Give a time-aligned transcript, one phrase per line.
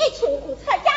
[0.00, 0.89] 一群古菜。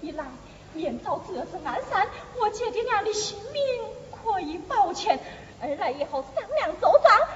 [0.00, 0.24] 一来
[0.72, 2.08] 免遭折子安山，
[2.38, 3.62] 我姐弟俩的性命
[4.10, 5.18] 可以保全；
[5.62, 7.26] 二来也好商量周章，上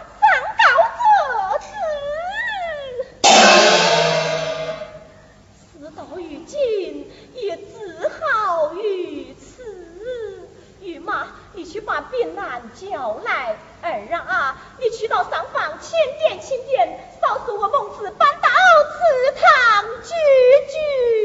[0.59, 0.63] 告
[1.59, 1.69] 折子。
[5.73, 10.49] 事到如今，也只好于此。
[10.81, 13.93] 玉妈，你去把病难叫来；二
[14.27, 20.11] 啊，你去到上房清点清点，扫除我孟子搬到祠堂居
[20.73, 21.20] 去。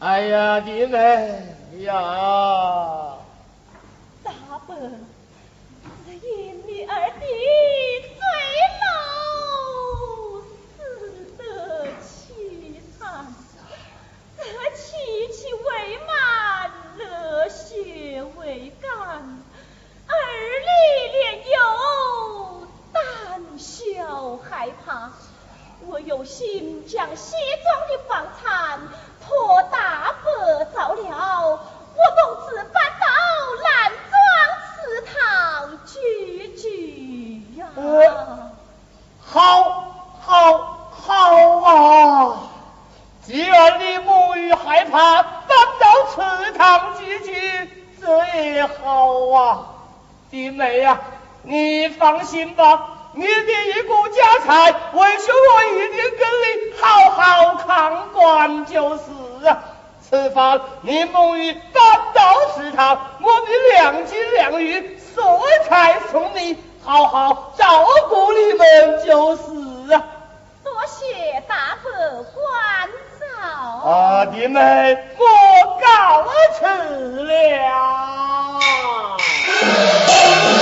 [0.00, 1.42] 哎呀，弟妹
[1.80, 3.16] 呀！
[4.22, 4.30] 大
[4.64, 4.76] 伯，
[6.06, 7.26] 只因你二弟
[8.14, 8.22] 坠
[8.78, 10.40] 楼
[10.76, 10.78] 死
[11.36, 13.26] 得凄惨，
[14.36, 14.44] 这
[14.76, 14.86] 妻
[15.32, 18.88] 妻未满，热血未干，
[20.06, 20.14] 儿
[20.62, 20.70] 里
[21.12, 21.58] 连有
[22.92, 25.10] 胆小害怕，
[25.88, 27.34] 我有心将西
[27.64, 28.78] 庄的房产。
[29.20, 31.10] 托大伯照料，
[31.50, 33.06] 我奉旨搬到
[33.62, 34.16] 兰庄
[34.72, 35.14] 祠堂
[35.84, 37.66] 聚聚呀。
[39.20, 42.48] 好，好，好啊！
[43.22, 48.06] 既然你母女害怕，搬到祠堂聚聚，这
[48.58, 49.66] 也好啊。
[50.32, 51.00] 弟妹呀，
[51.42, 59.46] 你放心吧，你的一股家财，为兄我一定跟你好好看管就是。
[59.46, 59.62] 啊，
[60.02, 65.22] 此番你母女搬到食堂，我的两金两玉，色
[65.68, 70.02] 彩送你，好好照顾你们就是啊。
[70.64, 71.90] 多谢大伯
[72.24, 73.07] 关照。
[73.84, 74.60] 阿弟妹
[75.16, 75.24] 我
[75.80, 76.24] 告
[76.58, 77.30] 辞了。